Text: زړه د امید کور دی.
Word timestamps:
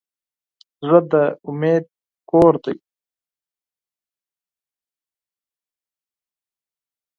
زړه 0.85 0.99
د 1.11 1.13
امید 1.49 1.85
کور 2.29 2.53
دی. 2.63 2.75